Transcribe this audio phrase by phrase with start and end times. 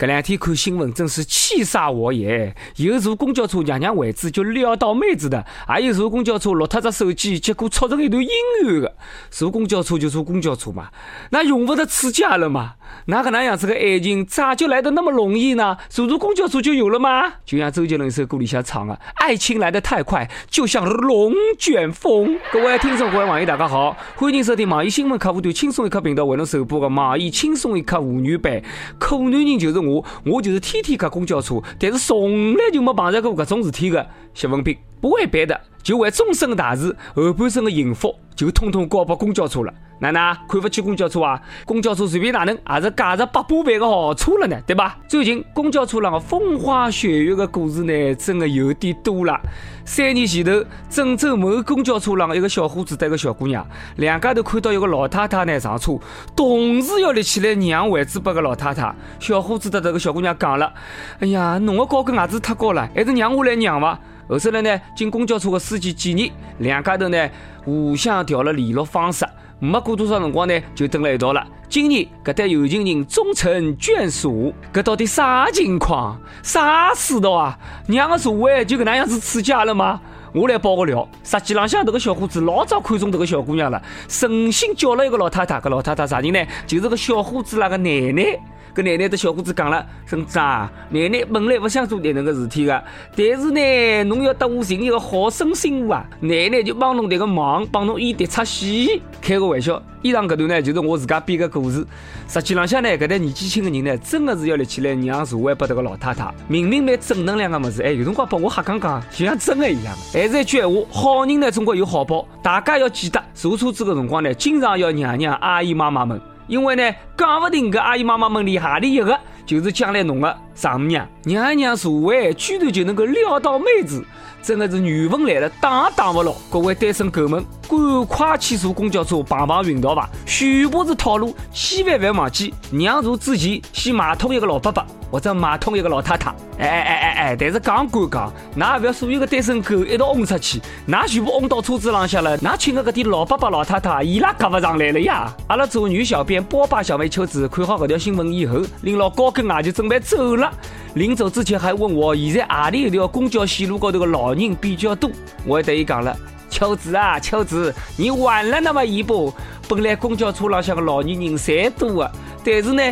[0.00, 2.56] 这两天看新闻真是气煞我也！
[2.76, 8.30] 有坐公交车娘娘位置就撩到妹子的，还有坐公交车落脱只手机，结果撮成一段阴
[8.64, 8.96] 暗的。
[9.30, 10.88] 坐公交车就坐公交车嘛，
[11.32, 12.76] 那用不着刺激了嘛？
[13.04, 15.76] 哪个那样子的爱情咋就来的那么容易呢？
[15.90, 17.34] 坐坐公交车就有了吗？
[17.44, 28.62] 就像周杰伦一首歌里向唱的：“爱情来得太快，就像龙卷风。”各位听众、各位网友，大家好，欢迎收听网易新闻客户端轻松一刻频道为侬首播的网易轻松一刻妇女版。
[28.98, 34.76] 苦男人就是我，我我就是天天挤公交车，但是从来就没碰着过搿种事体的谢文斌。
[35.00, 39.72] 不为别的，就为终身大事、后半生的幸福，就统统交拨公交车了。
[40.02, 41.38] 奶奶看不起公交车啊？
[41.66, 44.96] 公交车随便哪能也是价值百把倍的好车了呢，对吧？
[45.06, 49.38] 最近公交车上的风花雪月的故事呢，真的有点多了。
[49.84, 55.98] 三年前头，郑州某公交车上一个小伙子带个小姑娘，两家头看到一个老太太呢上车，
[56.34, 58.94] 同时要立起来让位置拨个老太太。
[59.18, 60.72] 小伙子对这个小姑娘讲了
[61.20, 64.00] ：“哎呀，侬的高跟鞋子太高了，还是让我来让吧。”
[64.30, 67.28] 后头来呢，经公交车的司机建议，两家头呢
[67.64, 69.26] 互相调了联络方式。
[69.58, 71.46] 没过多少辰光呢，就等了一道了。
[71.68, 76.18] 今年搿对有情人终成眷属，搿到底啥情况？
[76.42, 77.58] 啥世道啊？
[77.86, 80.00] 娘个社会就搿能样子刺激了吗？
[80.32, 86.40] 我来爆个料，实际浪向迭个小伙子老早看中迭个小姑娘了，诚心叫了一个老太太，搿老太太啥人呢？
[86.66, 88.40] 就是个小伙子那个奶奶。
[88.74, 92.84] 搿奶奶对小伙子讲了：“孙子啊，奶奶本来不想做迭能个事体的，
[93.16, 99.02] 但是呢，侬要得我寻一个好生媳妇啊，奶奶就帮侬迭个忙，帮侬演迭出戏。
[99.20, 101.84] 开个玩笑，以上搿段呢，就是我自家编个故事。
[102.28, 106.32] 实际浪向呢，搿代年纪轻的人呢，真的是要立起来让座位拨迭个老太太。
[106.46, 109.92] 明明蛮正能量个物事，哎，有辰光拨我瞎讲讲，就像真的一样。
[110.12, 112.26] 还是一句闲话，好人呢，总归有好报。
[112.42, 121.06] 大家要记得，坐车子个辰光呢，经常要让让阿姨妈妈们。”因为呢，讲勿定搿阿姨妈妈们里何里一个，就是将来侬个丈母娘。
[121.24, 124.04] 娘娘座位居然就能够撩到妹子，
[124.42, 126.32] 真的是缘分来了挡也挡不牢。
[126.50, 130.08] 各位单身狗们，赶快去坐公交车碰碰运道吧！
[130.26, 134.84] 全部是套路，千万别忘记让座之前先买通一个老伯伯。
[135.10, 137.36] 或者买通一个老太太，哎哎哎哎哎！
[137.36, 145.34] 但是讲归讲，那也不要所有的单身狗一道轰出去，那全部轰到车子浪向了，那请的搿点老伯伯老太太，伊拉夹不上来了呀！
[145.48, 150.39] 阿拉做女小编波霸小妹秋子看好搿条新闻以后，拎牢高跟鞋就准备走了。
[150.40, 150.52] 了
[150.94, 155.10] 临走之前还问我，现在阿里一条公交线路高头的老人比较多？
[155.46, 156.16] 我还对伊讲了，
[156.48, 159.32] 秋子啊，秋子，你晚了那么一步。
[159.68, 162.10] 本来公交车浪向的老年人侪多啊，
[162.44, 162.82] 但是呢。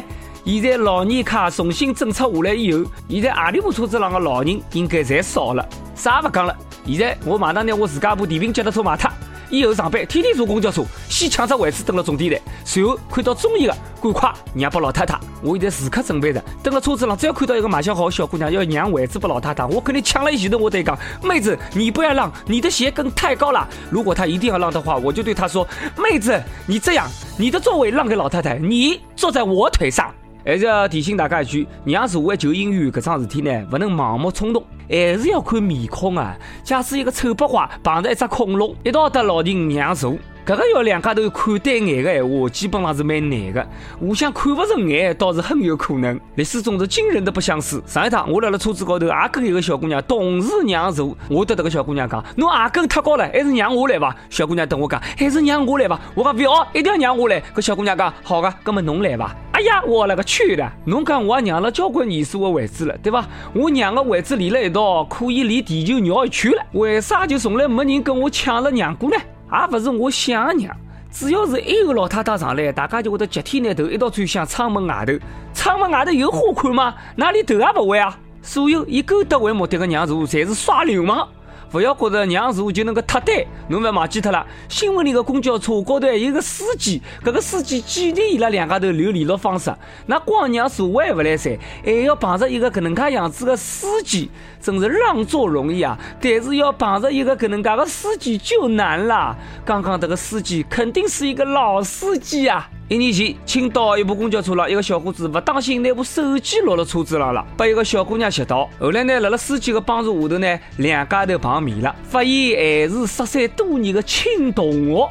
[0.44, 5.68] 现在老年卡重新政策下来以后，现在阿里部车子上的老人应该侪少了。
[5.94, 6.56] 啥不讲了？
[6.86, 9.10] 现在我马上拿我自家部电瓶脚踏车卖脱，
[9.50, 15.18] 以后上班天天坐公交车，先抢只位置等了终点站，随后看到中意的赶快让拨老太太。
[15.42, 23.66] 我现在时刻准备着，等了车子上，只要看到一个卖相好的小姑娘要让位置拨老太太，我肯定抢了一前头，我得讲，妹子你不要让，你的鞋跟太高了。
[23.90, 25.66] 如果她一定要让的话，我就对她说，
[25.96, 30.12] 妹子你这样，你的座位让给老太太，你坐在我腿上。
[30.44, 36.36] 还是要提醒大家一句，让座位求姻缘搿桩事体呢，不能盲目冲动，还是要看面孔啊。
[36.62, 40.16] 假使一个丑八怪碰着一只恐龙，一道搭老人让座。
[40.46, 43.68] 搿个要两家头看对眼的闲话，基本上是蛮难的。
[44.00, 46.18] 互相看不顺眼，倒是很有可能。
[46.36, 47.82] 历史总是惊人的不相似。
[47.84, 51.14] 上一趟我辣辣车子高头，也跟一个小姑娘同时让座。
[51.28, 57.42] 我对这个小姑娘讲：“侬鞋跟太高了，还是让我来吧。”小姑娘等我讲：“还是让我来吧。”我讲不要，一定要让我来。
[57.54, 60.64] 搿小姑娘讲：“好的，葛么侬来吧。”哎呀，我勒个去的！
[60.84, 63.26] 侬讲我也让了交关年数的位置了，对吧？
[63.52, 66.62] 我让个位置连了一道，可以连地球绕一圈了。
[66.74, 69.16] 为啥就从来没人跟我抢了让过呢？
[69.50, 70.76] 也不是我想让，
[71.10, 75.12] 只要是一个老太太上来，大家就会得集体拿头一道转向窗门外头。
[75.52, 76.94] 窗门外头有花看吗？
[77.16, 78.16] 哪里头也不会啊！
[78.40, 81.26] 所有以勾搭为目的的让座，侪是耍流氓。
[81.70, 83.36] 不要觉得让座就能够脱单，
[83.68, 84.46] 侬不要忘记脱了。
[84.68, 89.74] 新闻里的公交车高头还有个司机，搿个司机既然伊拉两家头留联络方式，
[90.06, 94.30] 那光让座位不来塞，还要碰着一个搿能介样子的司机，
[94.60, 99.36] 真是让座容易啊，但是要碰着一个搿能介的司机就难了。
[99.64, 102.70] 刚刚这个司机肯定是一个老司机啊。
[102.88, 108.66] 一年前，青岛一部公交车上，一个小伙子不当心拿部手机落了车子上了，被一个小姑娘拾到。
[108.80, 115.06] 后来呢，辣辣司机的帮助下头呢，两家头碰面了，发现还是失散多年的亲同学。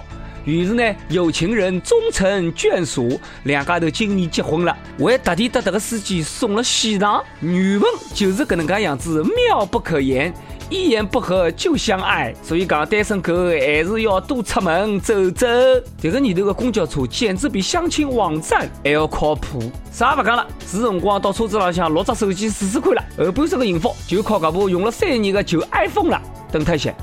[0.46, 7.24] 于是呢，有情人终成眷属，两家头今年结婚了，还特地得这个司机送了喜糖。
[7.42, 10.34] 原文就是搿能介样子，妙不可言。
[10.70, 15.48] 一言不合就相爱，所以讲单身狗还是要多出门走走。
[15.98, 19.72] 这个年头的公交车简直比相亲网站还要靠谱。
[19.92, 23.02] 啥不讲了，是辰光到车子上向落只手机试试看了。
[23.18, 26.22] 后半生的幸福就靠这部用了三年的旧 iPhone 了。
[26.52, 26.94] 等他一下。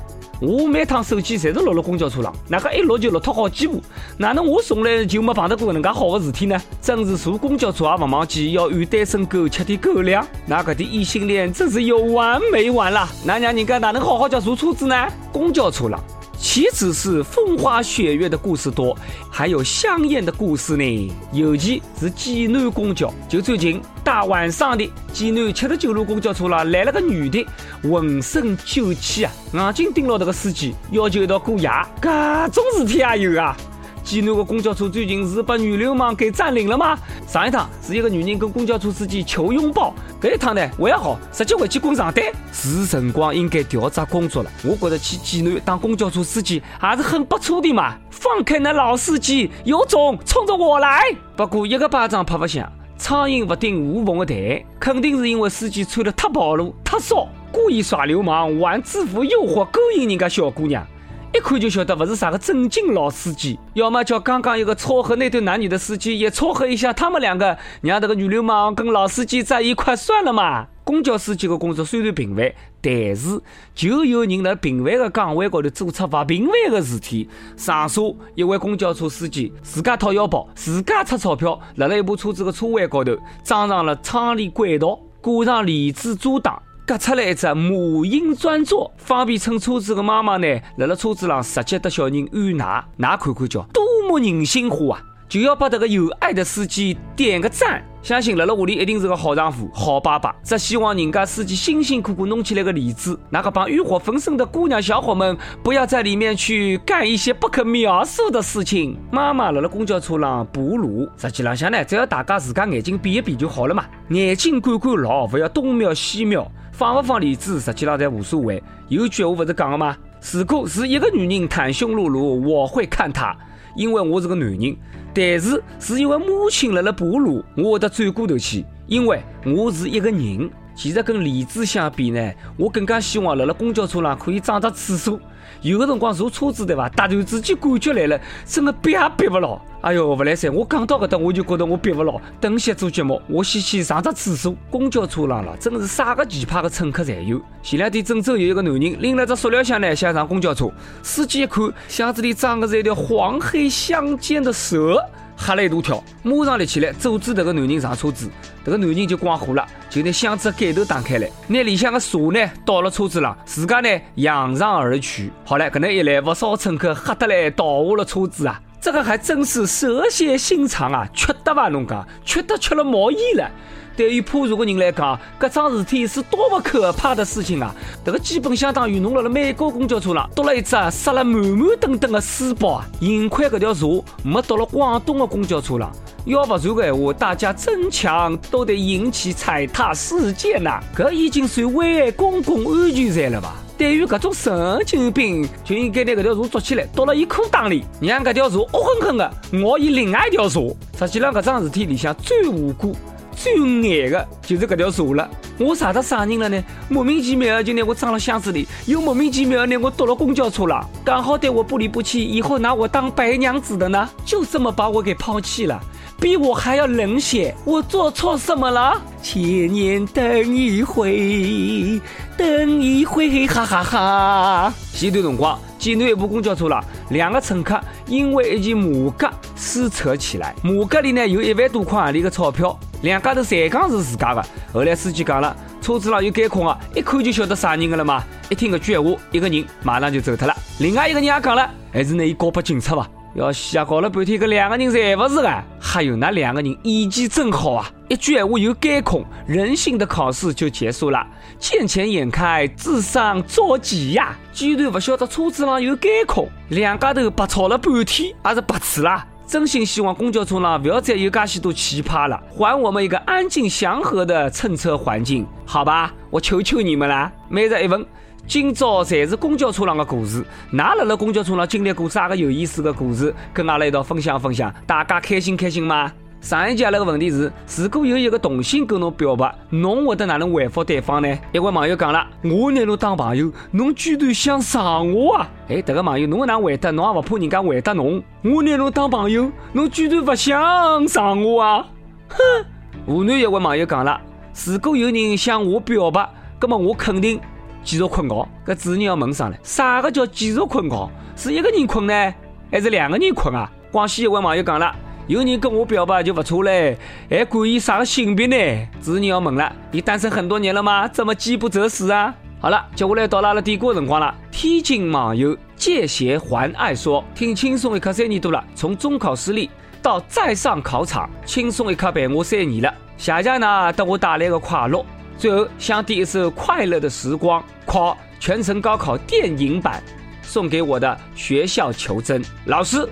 [0.41, 3.81] 我每趟手机侪是落了公交车上，哪个一落就落脱好几部，
[4.17, 6.61] 哪能我从来就没碰到过能介好的事体呢？
[6.81, 13.07] 真是坐公交车也勿忘记要喂单身狗吃点狗粮，那个的异性恋真是有完没完啦！
[13.23, 15.07] 那让人家哪能好好叫坐车子呢？
[15.31, 15.99] 公交车上。
[16.37, 18.95] 岂止是风花雪月的故事多，
[19.29, 21.13] 还有香艳的故事呢。
[21.31, 27.45] 尤其是济南公交，就最近大晚上的济南七十九路公交车上来了个女的，
[27.83, 32.09] 浑身酒气啊，眼睛盯牢这个司机，要求一道过夜，各
[32.49, 33.55] 种事体也有啊。
[34.03, 36.95] 济南的公交车最近是被女流氓给占领了吗？
[37.35, 42.23] 上一趟是一个女人跟公交车司机求拥抱，这一趟呢还好，直接回去滚床单。
[42.53, 44.49] 是辰光应该调查工作了。
[44.63, 47.93] 我觉得去济南当公交车司机还是很不错的嘛。
[48.09, 51.13] 放开那老司机，有种冲着我来！
[51.35, 60.87] 不过一个巴掌拍不响，苍蝇不叮无缝的蛋，肯定是因为司机穿的太暴露、太骚，故意耍流氓，玩制服诱惑勾引人家小姑娘。
[61.35, 70.65] 一看就晓得不是啥个正经老司机，要么叫刚刚一个撮合那对男女的司机也撮合一下他们两个，让这个女流氓跟老司机在一块算了嘛。
[70.85, 73.41] 公交司机的工作虽然平凡，但是
[73.73, 77.27] 就有人在平凡的岗位高头做出不平凡的事体。
[77.57, 86.61] 上述一位公交车司机自家掏腰包，自家出钞票，辣了一部车子的车位高头装上了窗帘轨道，挂上帘子遮挡。
[86.87, 90.47] 隔出来一只母婴专座，方便乘车子的妈妈呢，
[90.77, 95.01] 辣辣车子上直接得小人喂奶，哪看看叫多么人性化啊！
[95.27, 100.35] 就要把这个有爱的司机点个赞，相信辣辣屋里一定是个好丈夫、好爸爸。
[100.43, 108.95] 只希望人家司机辛辛苦苦弄起来个例子，那个帮欲火焚身的姑娘小伙们不要在里面去干一些不可描述的事情。
[109.11, 116.47] 妈妈辣辣公交车上哺乳，实际浪向呢，只要大家自家眼睛闭一闭就好了嘛，眼睛管管牢，不要东瞄西瞄。
[116.77, 118.61] 放不放链子，实际上侪无所谓。
[118.89, 119.95] 有句话不是讲的吗？
[120.33, 123.33] 如果是一个女人袒胸露乳，我会看她，
[123.77, 124.75] 因为我是个男人；
[125.13, 130.49] 但是是一位母亲辣辣哺乳，我会得转过头去，因为我是一个人。
[130.75, 135.19] 其实跟理智相比呢，我更加希望辣辣公交车上可以装只厕所。
[135.61, 136.89] 有的辰光坐车子对伐？
[136.89, 139.59] 突然之间感觉来了，真的憋也憋不牢。
[139.81, 140.49] 哎哟，不来塞！
[140.49, 142.19] 我讲到搿搭，我就觉得我憋不牢。
[142.41, 144.55] 等歇做节目，我先去上只厕所。
[144.69, 147.39] 公交车上了，真是啥个奇葩的乘客侪有。
[147.63, 150.69] 前两天郑州有一个男人拎了只塑料箱呢，想上公交车。
[151.01, 154.99] 司机一看，箱子里装的是一条黄黑相间的蛇。
[155.37, 158.29] 吓了一大跳，马上立起来阻止这个男人上车子。
[158.63, 165.31] 这个男人就光火了，就拿箱子的盖头打开来，拿里向的茶呢倒了车子上，自家呢扬长而去。
[165.43, 168.59] 好了，可能一来，不少乘客吓得来倒下了车子啊！
[168.81, 171.69] 这个还真是蛇蝎心肠啊，缺德吧？
[171.69, 173.49] 侬讲，缺德缺了毛衣了。
[173.95, 177.73] 对于怕蛇的人来讲，搿桩事体是多么可怕的事情啊！
[178.03, 182.85] 迭个基本相当于侬辣辣美国公交车上多了一只塞了满满登登的书包啊！
[182.99, 185.91] 幸亏搿条蛇没到了广东的公交车上，
[186.25, 190.81] 要不然的话，大家争抢都得引起踩踏事件呐！
[190.95, 193.55] 搿已经算危害公共安全罪了吧？
[193.77, 200.59] 对于搿种神经病，就应该拿搿条蛇捉起来，倒了伊裤裆里，让搿条蛇恶狠狠的咬伊另外一条蛇。
[200.99, 202.95] 实际上，搿桩事体里向最无辜。
[203.35, 205.29] 最爱的就是这条蛇了，
[205.59, 206.63] 我啥得啥人了呢？
[206.89, 214.09] 莫名其妙就拿我装了箱子里，又莫名其妙拿我倒了公交车了，刚好对我不离不弃，以后拿我当白娘子的呢？
[214.25, 215.79] 就这么把我给抛弃了，
[216.19, 219.01] 比我还要冷血，我做错什么了？
[219.21, 221.99] 千年等一回，
[222.37, 224.73] 等一回，哈哈哈！
[224.93, 232.77] 前段辰光，济南一部公交车上，两个乘客因为一件马甲撕扯起来，马甲里呢有一万多块洋钿的钞票。
[233.01, 238.23] 两家头侪讲是自家的，后来司机讲了，车子上有监控啊，一看就晓得啥人的了嘛。
[238.49, 240.55] 一听搿句闲话，一个人马上就走脱了。
[240.79, 243.07] 另外一个人也讲了，还是拿伊告拨警察吧。
[243.35, 245.63] 要瞎搞了半天，搿两个人侪勿是个。
[245.77, 247.91] 还有那两个人演技真好啊！
[248.07, 251.27] 一句闲话有监控，人性的考试就结束了。
[251.59, 254.33] 见钱眼开，智商着急呀！
[254.53, 259.27] 居然不晓得车子上有监控，两家头白吵了半天，还是白痴啦。
[259.45, 266.13] 真心希望公交车上不要再有噶许多奇葩了，还我们一个安静祥和的乘车环境，好吧？
[266.29, 267.29] 我求求你们了。
[267.49, 268.05] 每日一问，
[268.47, 273.33] 今朝侪是公交车上的故事，哪辣辣公交车上经历过啥个有意思的故事？
[273.51, 276.11] 跟阿拉一道分享分享，大家开心开心吗？
[276.41, 281.37] 上一节那个问题是：如果有一个同性跟侬表白，侬会得哪能回复对方呢？
[281.51, 285.49] 一位网友讲了：我拿侬当朋友，侬居然想上我啊！
[285.67, 286.91] 哎，这个网友，侬哪回答？
[286.91, 288.21] 侬也不怕人家回答侬？
[288.43, 291.87] 我拿侬当朋友，侬居然不想上我啊！
[292.29, 292.65] 哼！
[293.07, 294.21] 湖南一位网友讲了：
[294.67, 296.29] 如果有人向我表白，
[296.61, 297.39] 那么我肯定
[297.85, 298.35] 继续困觉。
[298.65, 301.09] 搿主持人要问上了：啥个叫继续困觉？
[301.37, 302.33] 是一个人困呢，
[302.69, 303.71] 还是两个人困啊？
[303.91, 304.93] 广西一位网友讲了：
[305.27, 306.97] 有人跟我表白就不错嘞，
[307.29, 308.87] 还管伊啥个性别呢？
[309.01, 311.07] 主持人要问了：你单身很多年了吗？
[311.07, 312.33] 怎么饥不择食啊？
[312.59, 314.33] 好了，接下来到了阿拉点歌辰光了。
[314.51, 319.69] 天津网友借鞋还爱说：听轻松一刻三年多了，从中考失利。
[320.01, 322.93] 到再上考场，轻松一刻陪我三年了。
[323.17, 325.03] 谢谢呢，给我带来的快乐。
[325.37, 330.01] 最后想第一次《快乐的时光》，考全程高考电影版，
[330.41, 333.07] 送给我的学校求真老师、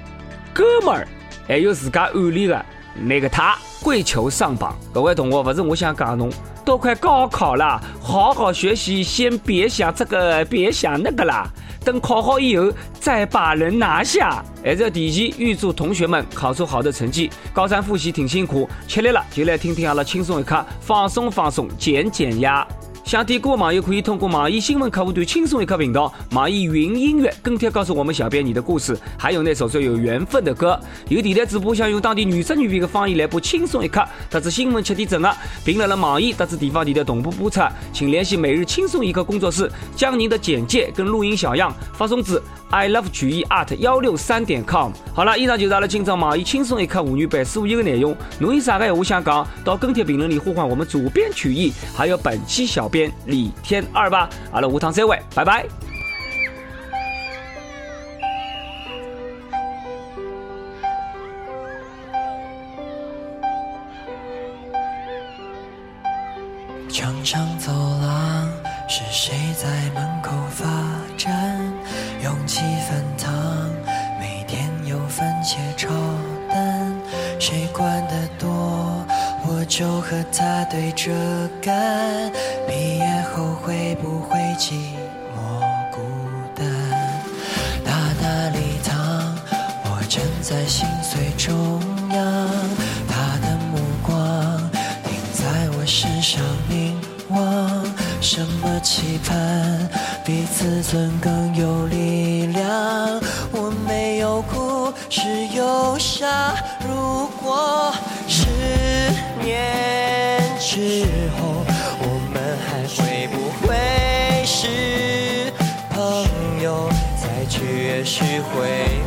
[0.53, 1.08] 哥们儿，
[1.48, 2.65] 还有自家暗恋的
[2.96, 3.56] 那个他。
[3.82, 6.32] 跪求上榜，各位同学，不是我想讲侬，
[6.63, 11.46] 都快高考了，好好学习，先别想这个，别想那个啦。
[11.84, 14.44] 等考好以后再把人拿下。
[14.63, 17.30] 还是要提前预祝同学们考出好的成绩。
[17.54, 22.66] 高三复习挺辛苦，吃力了就来听听阿拉轻松一刻，放松放松，减减压。
[23.03, 30.79] 想听歌的网友可以通过网易新闻客户端“轻松一刻”频道、网易云音乐跟帖告诉我们小编你的故事，还有那首最有缘分的歌。
[31.10, 34.00] 有电台主播想用当地原汁原味的方言来播《轻松一刻》，
[34.31, 37.60] 特子新闻七点整啊，并来了网易特子地方电台同步播出，
[37.91, 42.41] 请联系每日轻松一刻工作室，将您的简介跟录音小样发送至。
[42.69, 44.91] I love 曲艺 art 幺六三点 com。
[45.13, 48.15] 好了，以上就是阿拉今朝网易轻松一刻妇女版所有的内容。
[48.39, 54.30] 侬有啥个闲话想讲，到跟帖评论里呼唤我们主编曲艺，还有本期小编李天二吧。
[54.52, 55.66] 阿拉下趟再会，拜拜。
[66.90, 68.48] 长长走廊，
[68.88, 70.68] 是谁在门口发
[71.18, 71.60] 站？
[72.22, 73.34] 勇气翻烫，
[74.20, 75.90] 每天有番茄炒
[76.48, 76.96] 蛋，
[77.40, 78.52] 谁管得多，
[79.75, 81.12] 就和他对着
[81.60, 82.32] 干。
[82.68, 84.74] 毕业后会不会寂
[85.34, 85.62] 寞
[85.92, 86.00] 孤
[86.53, 86.63] 单？
[87.84, 89.36] 大大礼堂，
[89.86, 92.48] 我站在心碎中央，
[93.10, 94.15] 他的目光
[95.06, 96.39] 停在我身上
[96.70, 96.96] 凝
[97.30, 97.84] 望，
[98.22, 99.89] 什么期盼？
[100.24, 102.33] 比自尊更有力
[118.13, 119.02] 去回？